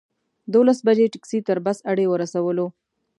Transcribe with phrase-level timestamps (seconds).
[0.53, 2.67] دولس بجې ټکسي تر بس اډې ورسولو.